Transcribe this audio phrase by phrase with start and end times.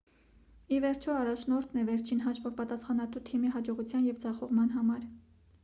[0.77, 5.09] ի վերջո առաջնորդն է վերջին հաշվով պատասխանատու թիմի հաջողության և ձախողման համար